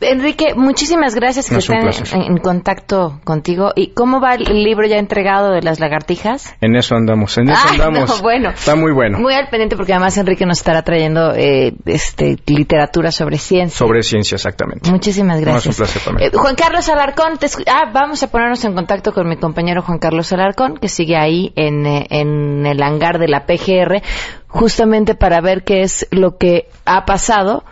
[0.00, 3.72] Enrique, muchísimas gracias que estén en, en contacto contigo.
[3.74, 6.54] ¿Y cómo va el libro ya entregado de las lagartijas?
[6.60, 8.10] En eso andamos, en eso Ah, andamos.
[8.16, 8.50] no, bueno.
[8.50, 9.18] Está muy bueno.
[9.18, 13.78] Muy al pendiente porque además Enrique nos estará trayendo eh, este, literatura sobre ciencia.
[13.78, 14.90] Sobre ciencia, exactamente.
[14.90, 15.74] Muchísimas No, es gracias.
[15.74, 16.30] un placer también.
[16.32, 19.98] Eh, Juan Carlos Alarcón, te ah, vamos a ponernos en contacto con mi compañero Juan
[19.98, 24.02] Carlos Alarcón, que sigue ahí en, eh, en el hangar de la PGR,
[24.48, 27.64] justamente para ver qué es lo que ha pasado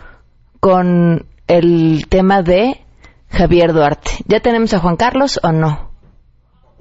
[0.59, 2.81] con el tema de
[3.29, 4.11] Javier Duarte.
[4.25, 5.84] ¿Ya tenemos a Juan Carlos o no?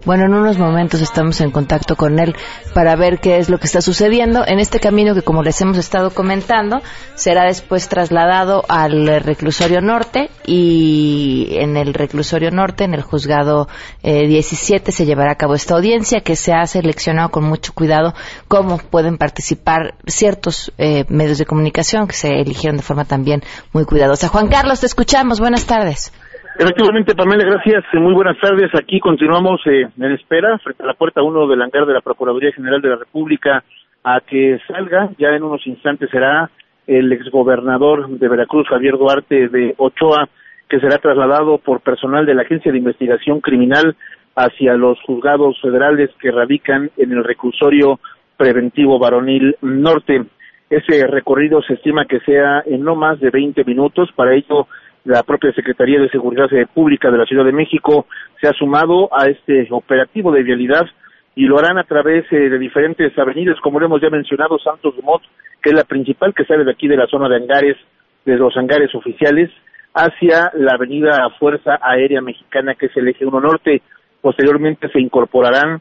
[0.05, 2.37] Bueno, en unos momentos estamos en contacto con él
[2.75, 5.79] para ver qué es lo que está sucediendo en este camino que, como les hemos
[5.79, 6.83] estado comentando,
[7.15, 13.67] será después trasladado al reclusorio norte y en el reclusorio norte, en el juzgado
[14.03, 18.13] eh, 17, se llevará a cabo esta audiencia que se ha seleccionado con mucho cuidado
[18.47, 23.43] cómo pueden participar ciertos eh, medios de comunicación que se eligieron de forma también
[23.73, 24.29] muy cuidadosa.
[24.29, 25.41] Juan Carlos, te escuchamos.
[25.41, 26.13] Buenas tardes.
[26.57, 27.85] Efectivamente, Pamela, gracias.
[27.93, 28.71] Eh, Muy buenas tardes.
[28.75, 32.53] Aquí continuamos eh, en espera, frente a la puerta 1 del hangar de la Procuraduría
[32.53, 33.65] General de la República,
[34.05, 36.51] a que salga, ya en unos instantes será
[36.87, 40.29] el exgobernador de Veracruz, Javier Duarte de Ochoa,
[40.69, 43.97] que será trasladado por personal de la Agencia de Investigación Criminal
[44.37, 47.99] hacia los juzgados federales que radican en el reclusorio
[48.37, 50.25] preventivo varonil norte.
[50.71, 54.11] Ese recorrido se estima que sea en no más de 20 minutos.
[54.15, 54.67] Para ello,
[55.05, 58.07] la propia Secretaría de Seguridad Pública de la Ciudad de México
[58.41, 60.87] se ha sumado a este operativo de vialidad
[61.37, 64.97] y lo harán a través eh, de diferentes avenidas, como lo hemos ya mencionado, Santos
[64.97, 65.23] Dumont,
[65.63, 67.77] que es la principal que sale de aquí de la zona de hangares,
[68.25, 69.51] de los hangares oficiales,
[69.95, 73.83] hacia la avenida Fuerza Aérea Mexicana, que es el eje 1 norte.
[74.21, 75.81] Posteriormente se incorporarán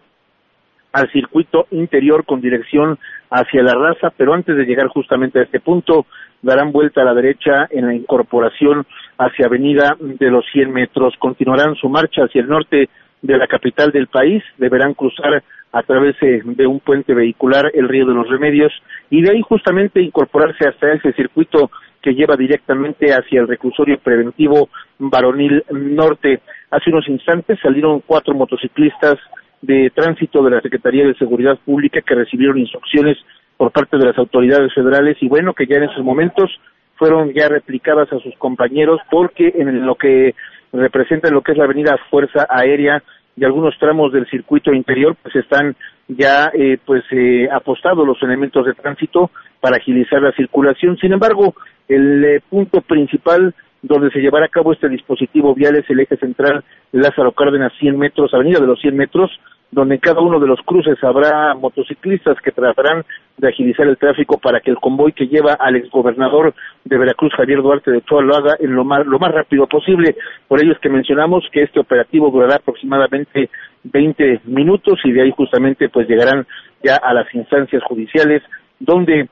[0.94, 2.98] al circuito interior con dirección
[3.30, 6.06] hacia la raza, pero antes de llegar justamente a este punto,
[6.42, 8.86] darán vuelta a la derecha en la incorporación
[9.18, 11.16] hacia Avenida de los 100 metros.
[11.18, 12.90] Continuarán su marcha hacia el norte
[13.22, 15.42] de la capital del país, deberán cruzar
[15.72, 18.72] a través de un puente vehicular el río de los Remedios
[19.10, 21.72] y de ahí justamente incorporarse hasta ese circuito
[22.02, 24.70] que lleva directamente hacia el reclusorio preventivo
[25.00, 26.42] varonil norte.
[26.70, 29.18] Hace unos instantes salieron cuatro motociclistas
[29.64, 33.18] de tránsito de la Secretaría de Seguridad Pública que recibieron instrucciones
[33.56, 36.52] por parte de las autoridades federales y bueno que ya en esos momentos
[36.96, 40.36] fueron ya replicadas a sus compañeros porque en lo que
[40.74, 43.02] representa lo que es la avenida Fuerza Aérea
[43.36, 45.76] y algunos tramos del circuito interior pues están
[46.08, 50.98] ya eh, pues eh, apostados los elementos de tránsito para agilizar la circulación.
[50.98, 51.56] Sin embargo,
[51.88, 56.18] el eh, punto principal donde se llevará a cabo este dispositivo vial es el eje
[56.18, 59.32] central Lázaro Cárdenas 100 metros, avenida de los 100 metros,
[59.74, 63.04] donde en cada uno de los cruces habrá motociclistas que tratarán
[63.38, 66.54] de agilizar el tráfico para que el convoy que lleva al exgobernador
[66.86, 70.16] de Veracruz, Javier Duarte de Ochoa, lo haga en lo más, lo más rápido posible.
[70.48, 73.50] Por ello es que mencionamos que este operativo durará aproximadamente
[73.84, 76.46] 20 minutos y de ahí justamente pues llegarán
[76.84, 78.44] ya a las instancias judiciales
[78.80, 79.28] donde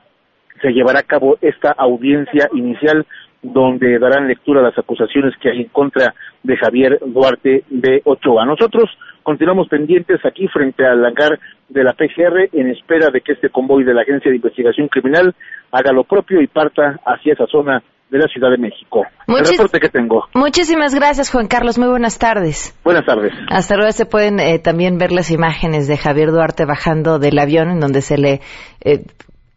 [0.60, 3.06] se llevará a cabo esta audiencia inicial
[3.42, 8.44] donde darán lectura a las acusaciones que hay en contra de Javier Duarte de Ochoa.
[8.46, 8.88] Nosotros
[9.22, 11.38] continuamos pendientes aquí frente al hangar
[11.68, 15.34] de la PGR en espera de que este convoy de la Agencia de Investigación Criminal
[15.70, 19.06] haga lo propio y parta hacia esa zona de la Ciudad de México.
[19.26, 20.26] el reporte que tengo.
[20.34, 21.78] Muchísimas gracias, Juan Carlos.
[21.78, 22.78] Muy buenas tardes.
[22.84, 23.32] Buenas tardes.
[23.48, 27.70] Hasta luego se pueden eh, también ver las imágenes de Javier Duarte bajando del avión
[27.70, 28.40] en donde se le
[28.84, 29.06] eh,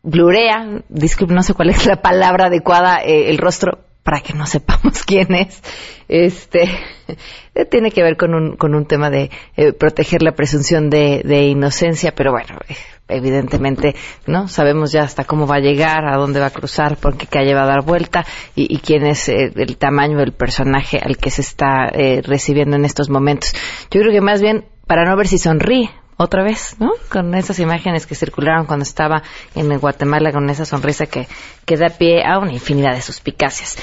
[0.05, 4.45] blurea, disculpe, no sé cuál es la palabra adecuada, eh, el rostro para que no
[4.45, 5.61] sepamos quién es.
[6.07, 6.69] Este
[7.71, 11.47] tiene que ver con un, con un tema de eh, proteger la presunción de, de,
[11.47, 12.59] inocencia, pero bueno,
[13.07, 13.95] evidentemente,
[14.27, 14.47] ¿no?
[14.47, 17.55] Sabemos ya hasta cómo va a llegar, a dónde va a cruzar, por qué calle
[17.55, 18.23] va a dar vuelta
[18.55, 22.75] y, y quién es eh, el tamaño del personaje al que se está eh, recibiendo
[22.75, 23.53] en estos momentos.
[23.89, 26.91] Yo creo que más bien para no ver si sonríe, otra vez, ¿no?
[27.09, 31.27] Con esas imágenes que circularon cuando estaba en Guatemala, con esa sonrisa que,
[31.65, 33.77] que da pie a una infinidad de suspicacias.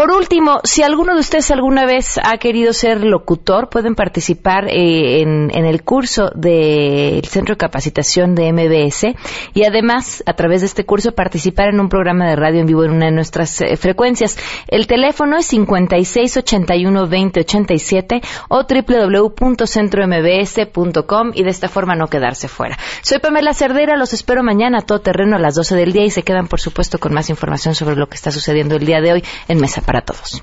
[0.00, 5.20] Por último, si alguno de ustedes alguna vez ha querido ser locutor, pueden participar eh,
[5.20, 9.08] en, el curso del Centro de Capacitación de MBS
[9.52, 12.82] y además, a través de este curso, participar en un programa de radio en vivo
[12.84, 14.38] en una de nuestras eh, frecuencias.
[14.68, 22.78] El teléfono es 5681-2087 o www.centrombs.com y de esta forma no quedarse fuera.
[23.02, 26.10] Soy Pamela Cerdera, los espero mañana a todo terreno a las 12 del día y
[26.10, 29.12] se quedan, por supuesto, con más información sobre lo que está sucediendo el día de
[29.12, 30.40] hoy en Mesa para todos.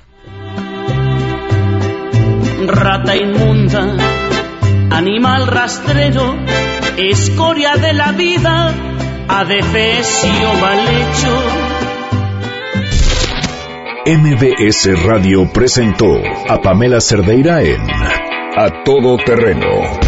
[2.66, 3.96] Rata inmunda,
[4.90, 6.36] animal rastrero,
[6.98, 8.74] escoria de la vida,
[9.26, 11.34] adefesio mal hecho.
[14.04, 17.80] MBS Radio presentó a Pamela Cerdeira en
[18.54, 20.07] A Todo Terreno.